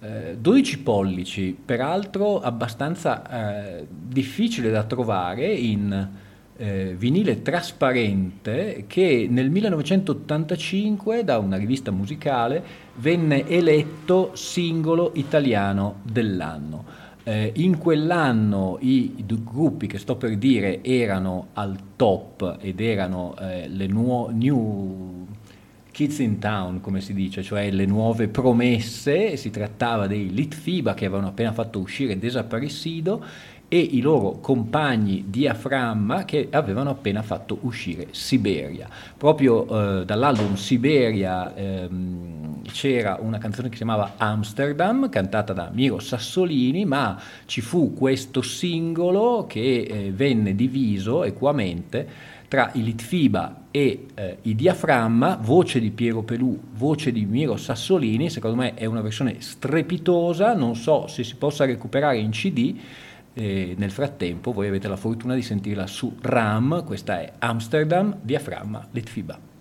[0.03, 6.09] eh, 12 pollici, peraltro abbastanza eh, difficile da trovare in
[6.57, 12.63] eh, vinile trasparente che nel 1985 da una rivista musicale
[12.95, 16.85] venne eletto singolo italiano dell'anno.
[17.23, 23.33] Eh, in quell'anno i, i, gruppi che sto per dire erano al top ed erano
[23.39, 25.22] eh, le nuo- new
[25.93, 31.05] Kids in Town, come si dice, cioè le nuove promesse, si trattava dei Litfiba che
[31.05, 33.23] avevano appena fatto uscire Desaparecido
[33.67, 38.89] e i loro compagni diaframma che avevano appena fatto uscire Siberia.
[39.15, 45.99] Proprio eh, dall'album Siberia ehm, c'era una canzone che si chiamava Amsterdam, cantata da Miro
[45.99, 54.05] Sassolini, ma ci fu questo singolo che eh, venne diviso equamente tra i Litfiba e
[54.13, 59.01] eh, i Diaframma, voce di Piero Pelù, voce di Miro Sassolini, secondo me è una
[59.01, 62.75] versione strepitosa, non so se si possa recuperare in CD,
[63.33, 68.87] e nel frattempo voi avete la fortuna di sentirla su RAM, questa è Amsterdam, diaframma,
[68.91, 69.52] Litfiba.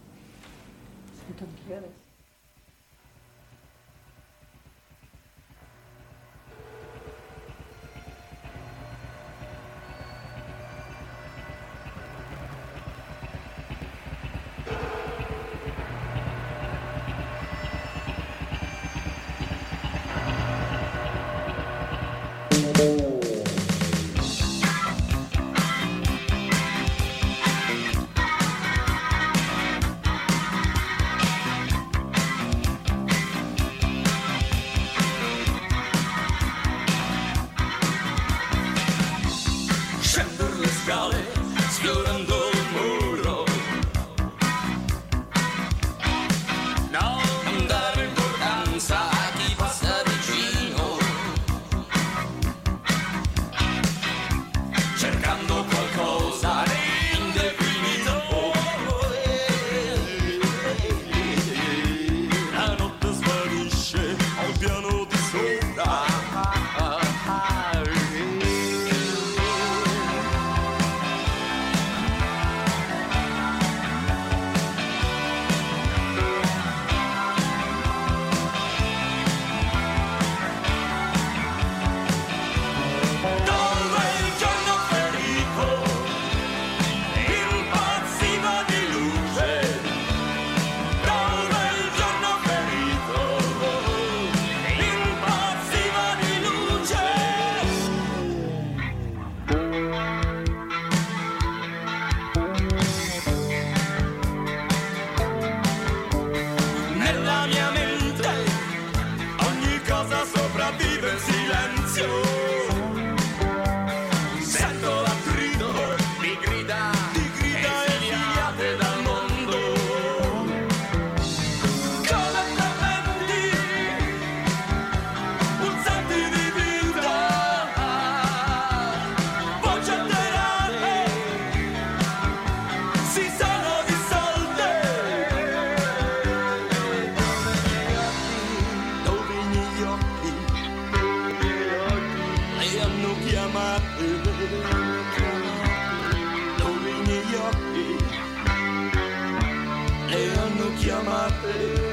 [151.05, 151.91] my face.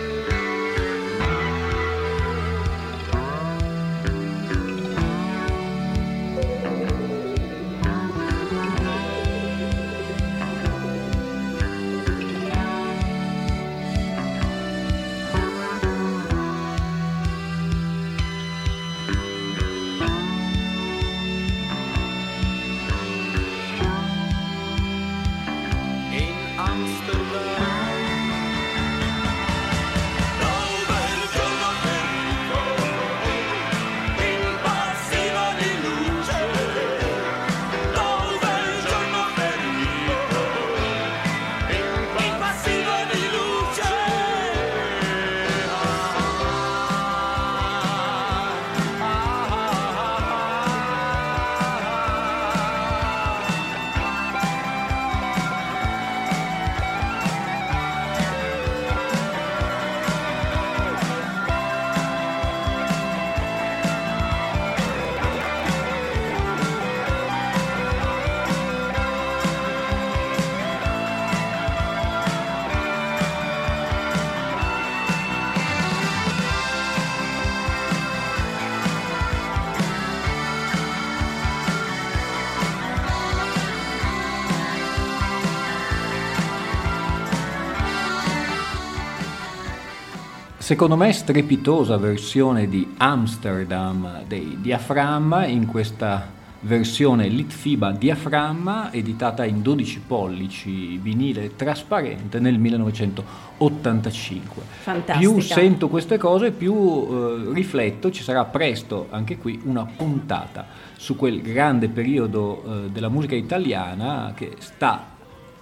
[90.70, 99.64] Secondo me strepitosa versione di Amsterdam dei Diaframma in questa versione Litfiba Diaframma editata in
[99.64, 104.62] 12 pollici vinile trasparente nel 1985.
[104.82, 105.18] Fantastica.
[105.18, 111.16] Più sento queste cose, più eh, rifletto, ci sarà presto anche qui una puntata su
[111.16, 115.18] quel grande periodo eh, della musica italiana che sta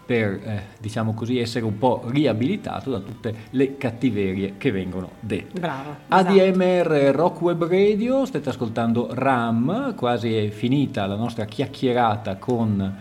[0.08, 5.60] per, eh, diciamo così, essere un po' riabilitato da tutte le cattiverie che vengono dette.
[5.60, 5.97] Bravo.
[6.08, 6.32] esatto.
[6.32, 12.95] ADMR Rock Web Radio, state ascoltando RAM, quasi è finita la nostra chiacchierata con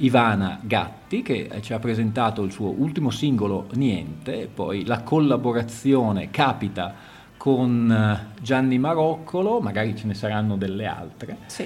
[0.00, 6.92] Ivana Gatti che ci ha presentato il suo ultimo singolo Niente, poi la collaborazione capita
[7.36, 11.64] con eh, Gianni Maroccolo, magari ce ne saranno delle altre, Sì.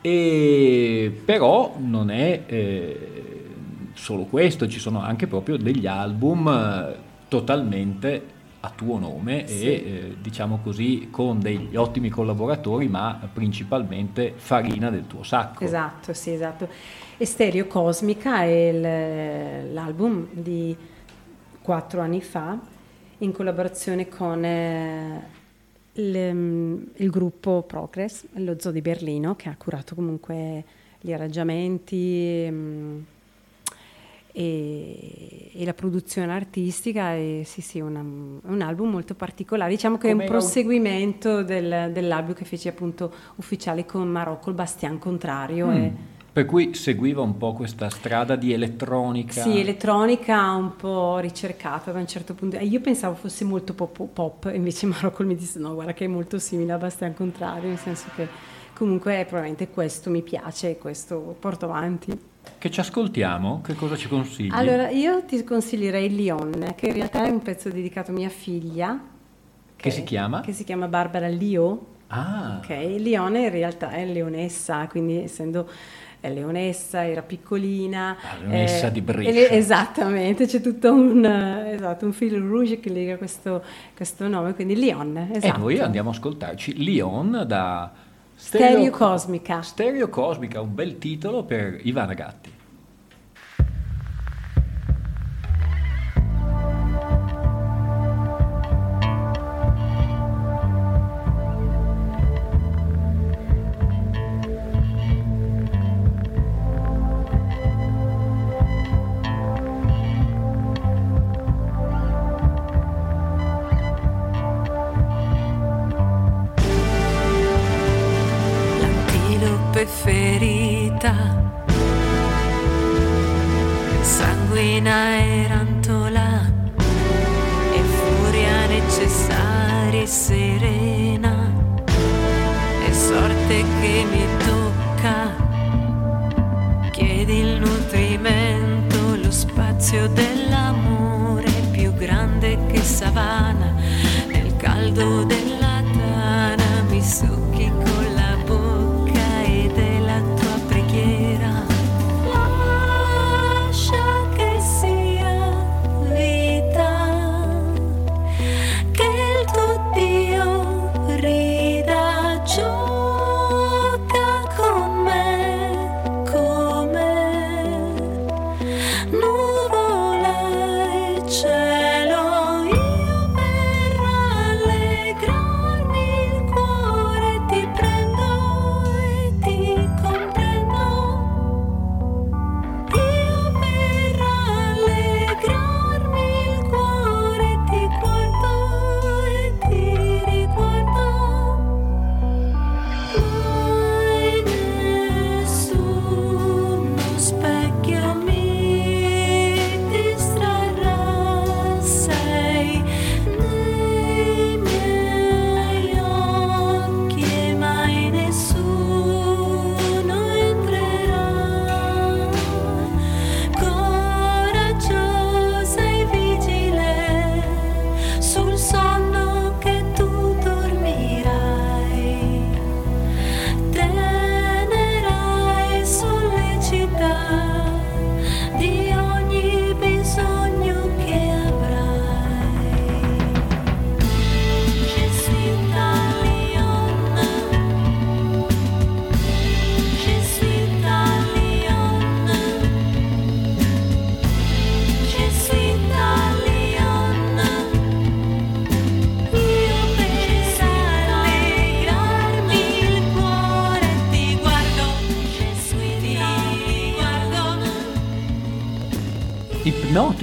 [0.00, 3.49] e però non è eh,
[3.94, 6.96] solo questo, ci sono anche proprio degli album eh,
[7.28, 9.64] totalmente a tuo nome Sì.
[9.64, 15.64] e eh, diciamo così con degli ottimi collaboratori ma principalmente farina del tuo sacco.
[15.64, 16.68] Esatto, sì, esatto.
[17.16, 20.76] E Stereo Cosmica è il- l'album di
[21.62, 22.58] quattro anni fa
[23.18, 25.22] in collaborazione con eh,
[25.94, 30.64] il, il gruppo Progress, lo Zoo di Berlino, che ha curato comunque
[31.00, 32.98] gli arrangiamenti mm,
[34.32, 37.14] e, e la produzione artistica.
[37.14, 39.70] E sì, sì, una- è un album molto particolare.
[39.70, 44.98] Diciamo che è un proseguimento del- dell'album che fece appunto ufficiale con Marocco, il Bastian
[44.98, 45.66] Contrario.
[45.66, 45.70] Mm.
[45.72, 49.42] e- Per cui seguiva un po' questa strada di elettronica.
[49.42, 52.56] Sì, elettronica un po' ricercata da un certo punto.
[52.58, 56.38] Io pensavo fosse molto pop, pop, invece Marocco mi disse no, guarda che è molto
[56.38, 58.28] simile a Bastian Contrario, nel senso che
[58.74, 62.16] comunque probabilmente questo mi piace e questo porto avanti.
[62.58, 63.60] Che ci ascoltiamo?
[63.62, 64.50] Che cosa ci consigli?
[64.52, 68.98] Allora, io ti consiglierei Lyon, che in realtà è un pezzo dedicato a mia figlia.
[69.76, 70.40] Che si chiama?
[70.40, 71.86] Che si chiama Barbara Lio.
[72.08, 72.68] Ah, Ok,
[72.98, 75.68] Lione in realtà è leonessa, quindi essendo
[76.28, 78.16] leonessa, era piccolina.
[78.20, 79.30] La leonessa di Brescia.
[79.30, 83.62] e esattamente, c'è tutto un, eh, esatto, un fil rouge che lega questo,
[83.96, 85.58] questo nome, quindi Lion, e esatto.
[85.60, 87.90] noi andiamo a ascoltarci Leon da
[88.40, 89.62] Stereo Cosmica.
[89.62, 92.59] Stereo Cosmica, un bel titolo per Ivana Gatti.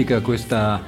[0.07, 0.81] Ipnotica questa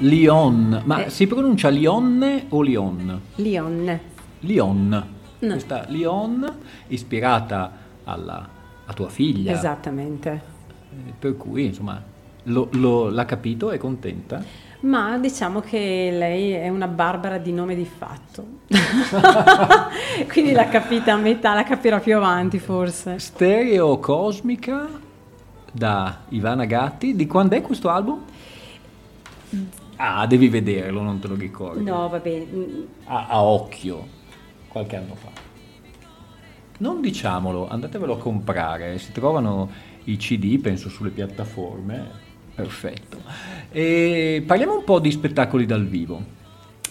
[0.00, 1.08] Lion, ma Eh.
[1.10, 3.18] si pronuncia Lionne o Lion?
[3.36, 3.98] Lion.
[4.40, 5.04] Lion.
[5.38, 5.48] No.
[5.52, 6.46] Questa Lion
[6.88, 7.72] ispirata
[8.04, 8.46] alla,
[8.84, 9.52] a tua figlia.
[9.52, 10.42] Esattamente.
[10.90, 12.02] Eh, Per cui, insomma,
[12.44, 14.44] lo- lo- l'ha capito, è contenta.
[14.80, 18.44] Ma diciamo che lei è una barbara di nome di fatto.
[20.30, 23.18] Quindi l'ha capita a metà, la capirà più avanti forse.
[23.18, 24.86] Stereo Cosmica
[25.72, 27.16] da Ivana Gatti.
[27.16, 28.24] Di quando è questo album?
[29.96, 31.82] Ah, devi vederlo, non te lo ricordi.
[31.84, 34.06] No, vabbè, mm, A, a occhio,
[34.68, 35.30] qualche anno fa.
[36.78, 39.68] Non diciamolo, andatevelo a comprare, si trovano
[40.04, 42.26] i CD, penso, sulle piattaforme.
[42.54, 43.18] Perfetto.
[43.70, 46.36] E parliamo un po' di spettacoli dal vivo.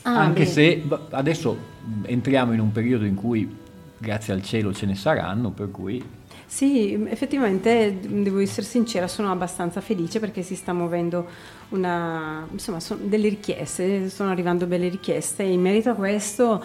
[0.03, 0.49] Ah, Anche bene.
[0.51, 1.57] se adesso
[2.03, 3.49] entriamo in un periodo in cui,
[3.97, 6.03] grazie al cielo, ce ne saranno, per cui
[6.49, 11.27] Sì, effettivamente devo essere sincera, sono abbastanza felice perché si sta muovendo
[11.69, 16.63] una, insomma, delle richieste, sono arrivando belle richieste in merito a questo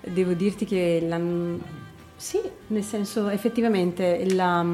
[0.00, 1.18] devo dirti che la,
[2.16, 4.64] sì, nel senso effettivamente la-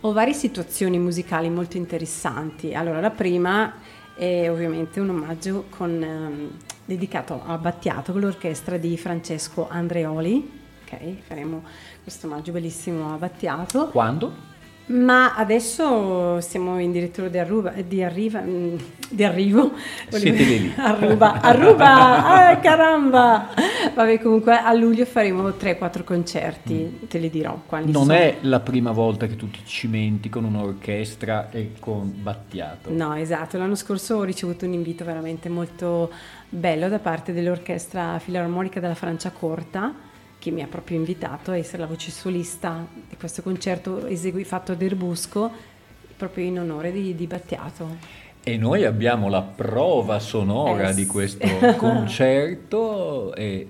[0.00, 2.74] ho varie situazioni musicali molto interessanti.
[2.74, 3.74] Allora, la prima
[4.14, 6.50] è ovviamente un omaggio con, ehm,
[6.84, 10.64] dedicato a Battiato con l'orchestra di Francesco Andreoli.
[10.88, 11.62] Ok, faremo
[12.02, 13.88] questo omaggio bellissimo a Battiato.
[13.88, 14.54] quando?
[14.88, 18.76] Ma adesso siamo in direttore di, Arruba, di, arriva, mm,
[19.10, 19.72] di arrivo.
[20.10, 20.72] Siete lì.
[20.76, 23.48] Aruba, Aruba, ah, caramba!
[23.96, 27.90] Vabbè, comunque a luglio faremo 3-4 concerti, te li dirò quali Mm.
[27.90, 28.16] Non sono.
[28.16, 32.88] è la prima volta che tu ti cimenti con un'orchestra e con Battiato.
[32.92, 33.58] No, esatto.
[33.58, 36.12] L'anno scorso ho ricevuto un invito veramente molto
[36.48, 40.05] bello da parte dell'Orchestra Filarmonica della Franciacorta
[40.46, 44.70] che mi ha proprio invitato a essere la voce solista di questo concerto esegui, fatto
[44.70, 45.50] ad Erbusco
[46.16, 48.24] proprio in onore di, di Battiato.
[48.44, 51.44] E noi abbiamo la prova sonora Eh, di questo
[51.76, 53.66] concerto e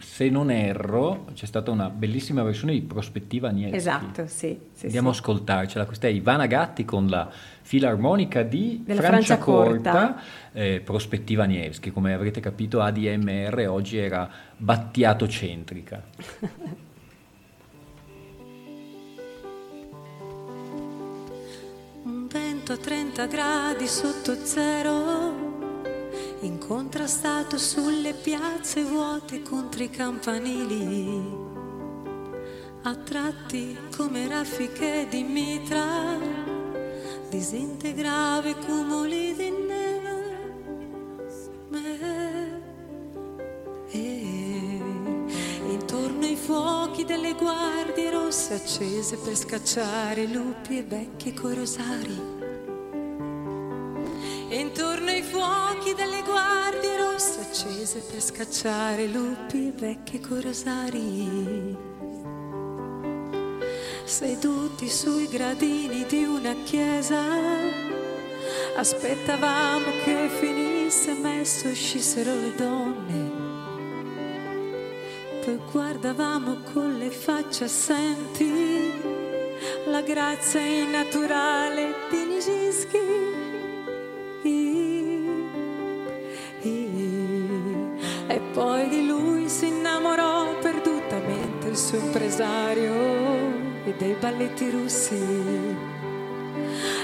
[0.00, 3.76] se non erro c'è stata una bellissima versione di Prospettiva Nieschi.
[3.76, 4.58] Esatto, sì.
[4.70, 5.16] sì, Andiamo sì.
[5.16, 7.26] a ascoltarcela, questa è Ivana Gatti con la
[7.62, 10.22] filarmonica di Della Franciacorta, Franciacorta.
[10.52, 16.02] eh, Prospettiva Nievski, come avrete capito ADMR oggi era Battiato centrica.
[22.04, 25.80] Un vento a 30 gradi sotto zero,
[26.40, 31.50] incontrastato sulle piazze vuote contro i campanili,
[32.82, 36.18] a tratti come raffiche di mitra,
[37.32, 40.20] disintegrava cumuli di neve.
[43.90, 44.80] E
[45.70, 52.20] intorno ai fuochi delle guardie rosse accese per scacciare lupi e becchi coi rosari.
[54.50, 61.71] E intorno ai fuochi delle guardie rosse accese per scacciare lupi e becchi coi rosari.
[64.12, 67.18] Seduti sui gradini di una chiesa,
[68.76, 73.30] aspettavamo che finisse messo uscissero le donne.
[75.42, 78.92] Poi guardavamo con le facce assenti
[79.86, 83.30] la grazia innaturale di Nijinsky.
[88.28, 93.11] E poi di lui si innamorò perdutamente il suo impresario
[94.02, 95.22] dei balletti russi.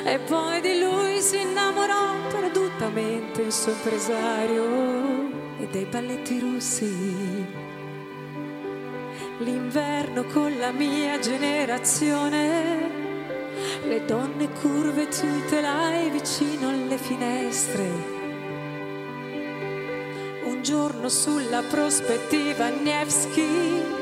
[0.05, 4.65] E poi di lui si innamorò perdutamente il suo impresario
[5.61, 7.47] e dei balletti russi.
[9.39, 12.91] L'inverno con la mia generazione,
[13.85, 18.17] le donne curve tutelai vicino alle finestre.
[20.47, 23.98] Un giorno sulla prospettiva Nevsky,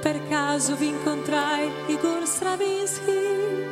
[0.00, 3.66] per caso vi incontrai Igor Stravinsky.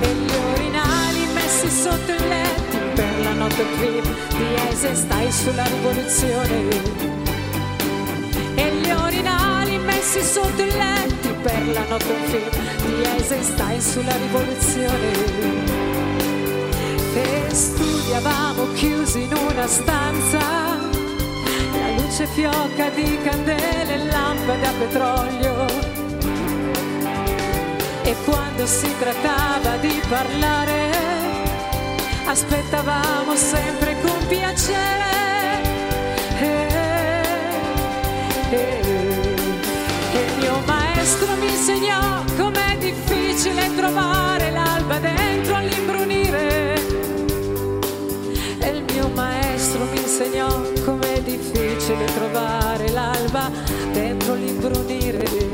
[0.00, 6.68] E gli orinali messi sotto il letto per la notte film di Eisenstein sulla rivoluzione.
[8.54, 12.50] E gli orinali messi sotto il letto per la notte film
[12.84, 15.10] di Eisenstein sulla rivoluzione.
[17.14, 20.71] E studiavamo chiusi in una stanza,
[22.12, 25.66] luce fioca di candele e lampade a petrolio.
[28.02, 30.90] E quando si trattava di parlare,
[32.26, 35.10] aspettavamo sempre con piacere.
[36.38, 36.68] E,
[38.50, 38.80] e-
[40.12, 46.74] e il mio maestro mi insegnò com'è difficile difficile trovare l'alba dentro all'imbrunire.
[48.58, 50.48] E il mio maestro mi insegnò
[50.84, 50.91] com'è
[51.82, 53.50] difficile trovare l'alba
[53.92, 55.50] dentro l'imbrunire.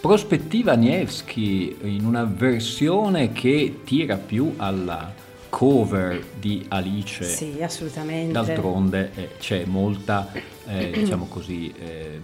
[0.00, 5.21] Prospettiva Nevsky in una versione che tira più alla
[5.62, 7.22] cover di Alice.
[7.22, 8.32] Sì, assolutamente.
[8.32, 10.28] D'altronde eh, c'è molta,
[10.66, 12.20] eh, diciamo così, eh,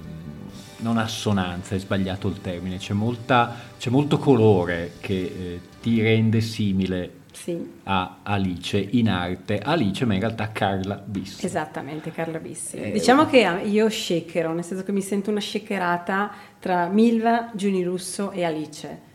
[0.78, 6.41] non assonanza, è sbagliato il termine, c'è, molta, c'è molto colore che eh, ti rende
[6.41, 11.47] simile Sì, a Alice in arte, Alice ma in realtà Carla Bissi.
[11.47, 12.76] esattamente, Carla Bissi.
[12.76, 17.53] Eh, diciamo che ah, io shakero, nel senso che mi sento una shakerata tra Milva,
[17.55, 19.07] Giuni Russo e Alice.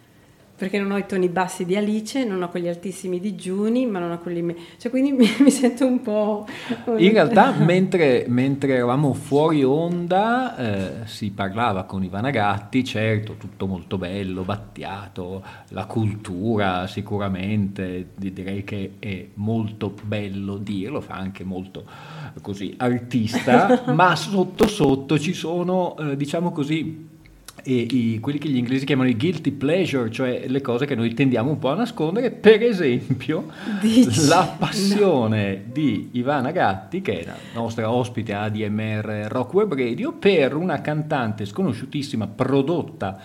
[0.64, 3.99] Perché non ho i toni bassi di Alice, non ho quelli altissimi di Giuni, ma
[3.99, 4.41] non ho quelli...
[4.41, 6.47] me- Cioè, quindi mi, mi sento un po'...
[6.86, 13.68] In realtà, mentre, mentre eravamo fuori onda, eh, si parlava con Ivana Gatti, certo, tutto
[13.68, 21.43] molto bello, battiato, la cultura sicuramente, di- direi che è molto bello dirlo, fa anche
[21.43, 21.84] molto
[22.41, 27.11] così artista, ma sotto sotto ci sono, eh, diciamo così,
[27.66, 31.14] e i- quelli che gli inglesi chiamano i guilty pleasure, cioè le cose che noi
[31.14, 33.45] tendiamo un po' a nascondere, per esempio
[33.80, 34.26] Dici?
[34.28, 40.14] la passione di Ivana Gatti, che è la nostra ospite a ADMR Rock Web Radio,
[40.14, 43.18] per una cantante sconosciutissima prodotta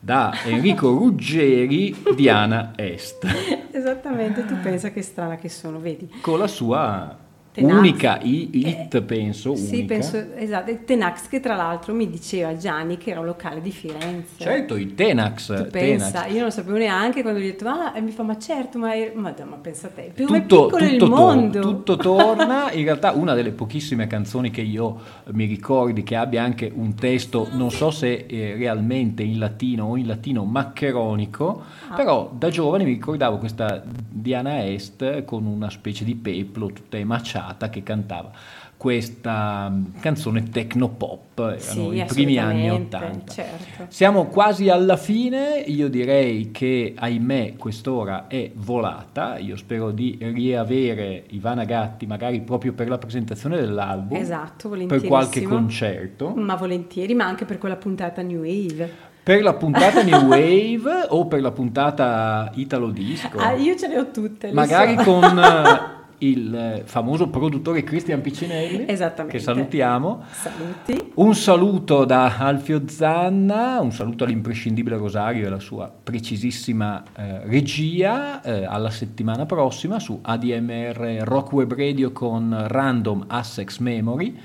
[0.00, 3.26] da Enrico Ruggeri, Diana Est,
[3.72, 6.10] Esattamente, tu pensa che strana che sono, vedi?
[6.20, 7.16] con la sua
[7.52, 7.76] Tenax.
[7.76, 9.86] unica hit, penso, Sì, unica.
[9.94, 13.72] penso, esatto, il Tenax che tra l'altro mi diceva Gianni che era un locale di
[13.72, 14.34] Firenze.
[14.36, 15.46] Certo, i Tenax.
[15.46, 15.70] Tu Tenax.
[15.70, 18.38] pensa, io non lo sapevo neanche quando gli ho detto, ah, e mi fa, ma
[18.38, 21.18] certo, ma, è- ma, ma pensa a te, più è tutto, piccolo il tutto tor-
[21.18, 21.60] mondo.
[21.60, 22.70] tutto torna.
[22.78, 24.98] In realtà, una delle pochissime canzoni che io
[25.32, 29.96] mi ricordi che abbia anche un testo, non so se eh, realmente in latino o
[29.96, 31.94] in latino maccheronico, Ah.
[31.94, 37.37] però da giovane mi ricordavo questa Diana Est con una specie di peplo tutta emaciata
[37.70, 38.30] che cantava
[38.78, 41.58] questa mm, canzone techno-pop, erano
[41.90, 43.32] Sì, i primi anni assolutamente, 80.
[43.32, 43.84] certo.
[43.88, 51.24] Siamo quasi alla fine, io direi che ahimè quest'ora è volata, io spero di riavere
[51.30, 57.24] Ivana Gatti magari proprio per la presentazione dell'album, Esatto, per qualche concerto, Ma volentieri, ma
[57.26, 58.88] anche per quella puntata New Wave.
[59.24, 63.98] per la puntata New Wave o per la puntata Italo Disco, Ah, io ce le
[63.98, 64.52] ho tutte.
[64.52, 65.02] magari so.
[65.02, 68.84] con eh, il eh, famoso produttore Cristian Piccinelli,
[69.28, 70.24] che salutiamo.
[70.30, 71.12] Saluti.
[71.14, 78.40] Un saluto da Alfio Zanna, un saluto all'imprescindibile Rosario e alla sua precisissima eh, regia.
[78.42, 84.36] eh, alla settimana prossima su ADMR Rock Web Radio con Random Assex Memory.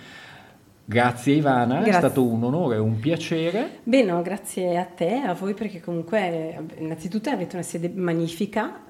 [0.86, 2.00] Grazie Ivana, è Grazie.
[2.00, 3.80] stato un onore e un piacere.
[3.84, 8.82] Beh, no, grazie a te, a voi, perché comunque eh, innanzitutto avete una sede magnifica,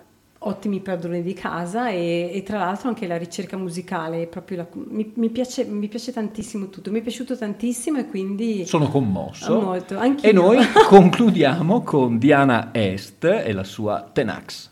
[0.45, 5.11] ottimi padroni di casa e, e tra l'altro anche la ricerca musicale, proprio la- mi,
[5.15, 8.65] mi piace, mi piace tantissimo tutto, mi è piaciuto tantissimo e quindi...
[8.65, 9.59] Sono commosso.
[9.59, 10.29] Molto, anch'io.
[10.29, 14.71] E noi concludiamo con Diana Est e la sua Tenax.